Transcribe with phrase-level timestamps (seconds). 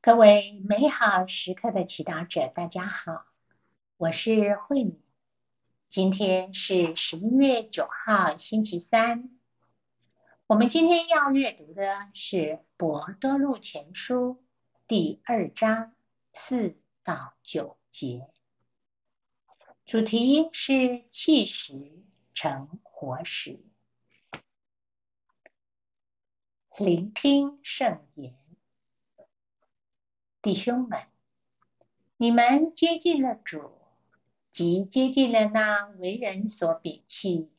[0.00, 3.26] 各位美好时刻的祈祷者，大家好，
[3.96, 5.02] 我是慧敏。
[5.88, 9.28] 今天是十一月九号，星期三。
[10.46, 12.36] 我们今天要阅读的是
[12.76, 14.34] 《博多禄前书》
[14.86, 15.92] 第二章
[16.32, 18.28] 四到九节，
[19.84, 22.04] 主题是气石
[22.34, 23.58] 成活石。
[26.78, 28.36] 聆听圣言，
[30.48, 31.02] 弟兄们，
[32.16, 33.70] 你们接近了主。
[34.50, 37.50] 即接近了那为人所摒弃，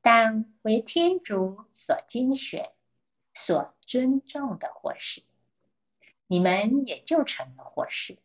[0.00, 2.70] 但为天主所精选、
[3.34, 5.24] 所尊重的活石，
[6.28, 8.16] 你们也就成了活石，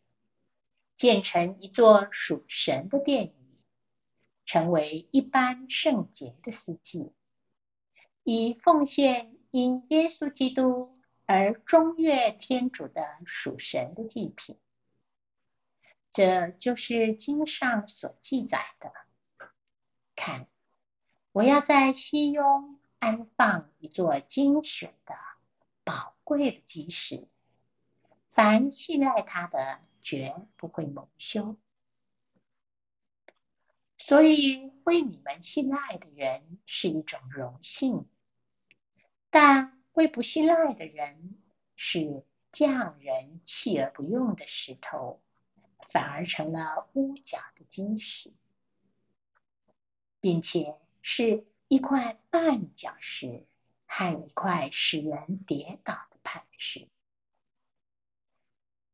[0.96, 3.58] 建成一座属神的殿宇，
[4.46, 7.10] 成为一般圣洁的司祭，
[8.22, 10.96] 以奉献因耶稣基督
[11.32, 14.58] 而中悦天主的属神的祭品。
[16.12, 18.92] 这就是经上所记载的。
[20.14, 20.46] 看，
[21.32, 25.14] 我要在西雍安放一座精选的、
[25.84, 27.26] 宝贵的基石，
[28.32, 31.56] 凡信赖他的，绝不会蒙羞。
[33.96, 38.04] 所以，为你们信赖的人是一种荣幸；
[39.30, 41.36] 但为不信赖的人，
[41.76, 45.20] 是匠人弃而不用的石头。
[45.90, 48.32] 反而成了屋角的基石，
[50.20, 53.44] 并且是一块绊脚石
[53.86, 56.88] 和一块使人跌倒的磐石。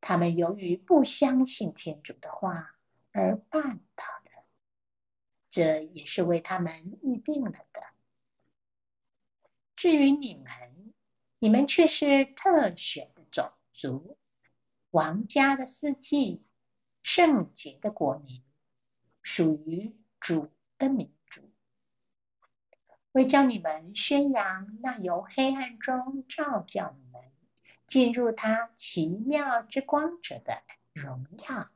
[0.01, 2.75] 他们由于不相信天主的话
[3.13, 4.31] 而绊倒的，
[5.53, 7.83] 这也是为他们预定了的。
[9.79, 10.93] 至于你们，
[11.39, 14.19] 你们却是特选的种族，
[14.91, 16.45] 王家的司机。
[17.05, 18.43] 圣洁的国民，
[19.23, 21.41] 属于主的民族，
[23.13, 27.23] 为叫你们宣扬那由黑暗中照教你们
[27.87, 30.61] 进入他奇妙之光者的
[30.93, 31.71] 荣耀。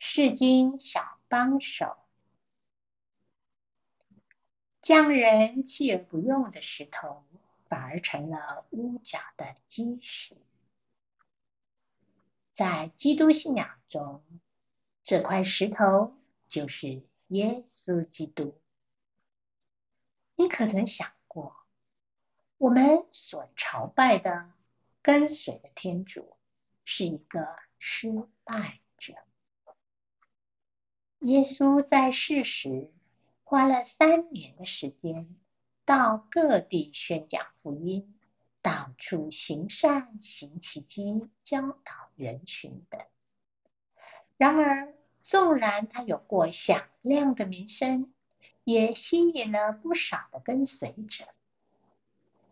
[0.00, 1.96] 世经小帮手，
[4.86, 7.24] 匠人弃而不用的石头，
[7.68, 10.36] 反而成了屋角的基石。
[12.52, 14.22] 在基督信仰中，
[15.02, 16.14] 这块石头
[16.46, 18.56] 就是耶稣基督。
[20.36, 21.56] 你可曾想过，
[22.56, 24.52] 我们所朝拜的、
[25.02, 26.36] 跟随的天主
[26.84, 29.14] 是一个失败者？
[31.22, 32.92] 耶稣在世时
[33.48, 35.36] 花了三年的时间，
[35.84, 38.18] 到各地宣讲福音。
[38.60, 43.00] 到处行善、行奇迹、教导人群等。
[44.36, 44.92] 然而，
[45.22, 48.12] 纵然他有过响亮的名声，
[48.64, 51.28] 也吸引了不少的跟随者。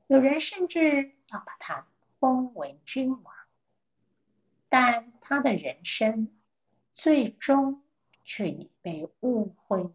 [0.07, 1.89] 有人甚至要把他
[2.21, 3.35] 封为君王。
[4.69, 6.31] 但他的人生
[6.95, 7.83] 最终
[8.23, 9.91] 却已被误会、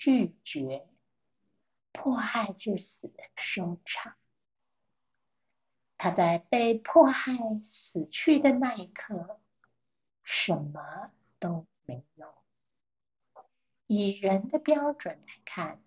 [0.00, 0.88] 拒绝、
[1.92, 4.16] 迫害致死的收场。
[5.98, 7.34] 他在被迫害
[7.70, 9.38] 死去的那一刻，
[10.24, 12.34] 什么都没有。
[13.86, 15.82] 以人的标准来看，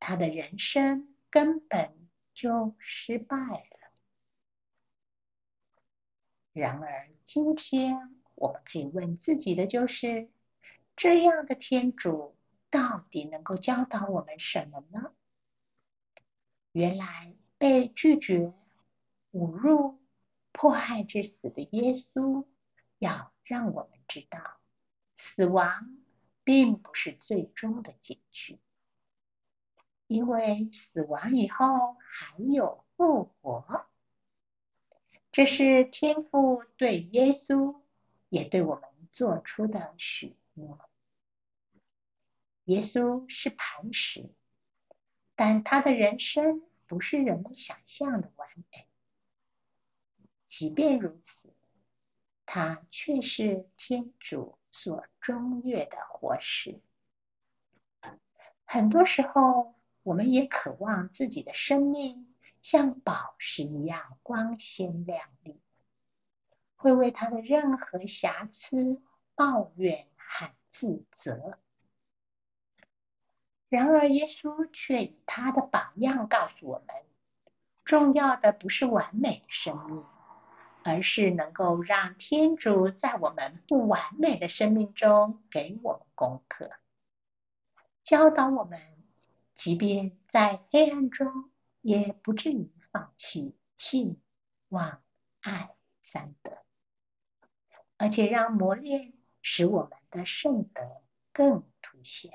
[0.00, 3.92] 他的人生根本就失败了。
[6.54, 10.30] 然而，今天我们可以问自己的就是：
[10.96, 12.34] 这样的天主
[12.72, 15.12] 到底能够教导我们什么呢？
[16.72, 18.52] 原来被拒绝。
[19.32, 19.98] 侮辱、
[20.52, 22.44] 迫害致死的耶稣，
[22.98, 24.58] 要让我们知道，
[25.16, 25.96] 死亡
[26.44, 28.58] 并不是最终的结局，
[30.06, 33.86] 因为死亡以后还有复活。
[35.32, 37.80] 这是天父对耶稣，
[38.28, 40.78] 也对我们做出的许诺。
[42.64, 44.30] 耶稣是磐石，
[45.34, 48.86] 但他的人生不是人们想象的完美。
[50.48, 51.52] 即便如此，
[52.46, 56.80] 他却是天主所中悦的活石。
[58.64, 65.60] 很多时候，我们也渴望自己的生命像宝石一样光鲜亮丽，
[66.76, 69.02] 会为他的任何瑕疵
[69.34, 71.58] 抱怨和自责。
[73.72, 76.94] 然而，耶稣却以他的榜样告诉我们。
[77.86, 80.04] 重要的不是完美生命，
[80.84, 86.70] 而是能够让天主在我们不完美的生命中给我们功课，
[88.04, 88.78] 教导我们，
[89.54, 94.20] 即便在黑暗中，也不至于放弃信、
[94.68, 95.00] 望、
[95.40, 95.70] 爱
[96.04, 96.58] 三德，
[97.96, 100.82] 而且让磨练使我们的圣德
[101.32, 102.34] 更凸显。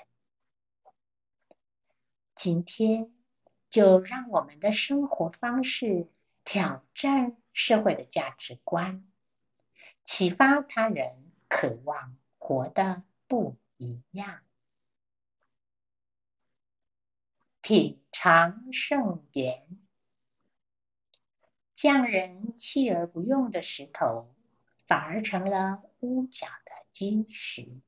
[2.48, 3.12] 今天。
[3.70, 6.08] 就让我们的生活方式
[6.46, 9.06] 挑战社会的价值观，
[10.06, 14.40] 启发他人渴望活得不一样。
[17.60, 19.68] 品尝圣言，
[21.76, 24.34] 匠人弃而不用的石头，
[24.88, 27.82] 反而成了屋角的基石。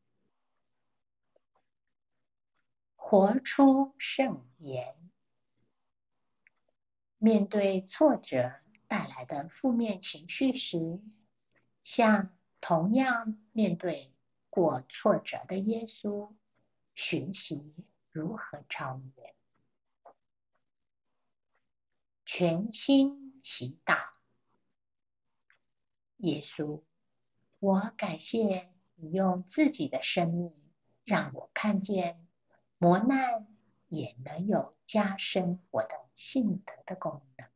[3.10, 4.96] 活出圣言。
[7.18, 8.54] 面对挫折
[8.88, 11.02] 带来的负面情绪时，
[11.84, 14.14] 像同样面对
[14.52, 16.36] 过挫折的耶稣，
[16.94, 17.74] 学习
[18.12, 19.36] 如何超越。
[22.26, 23.98] 全心祈祷，
[26.18, 26.84] 耶稣，
[27.58, 30.54] 我感谢你用自己的生命
[31.06, 32.29] 让我看见
[32.80, 33.46] 磨难
[33.90, 36.10] 也能有加深我的。
[36.20, 37.48] 信德的功能。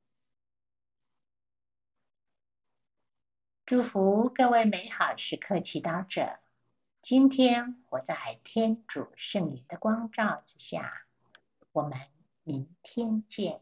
[3.65, 6.39] 祝福各位美好时刻祈祷者，
[7.01, 11.05] 今天活在天主圣灵的光照之下。
[11.73, 11.99] 我们
[12.43, 13.61] 明天见。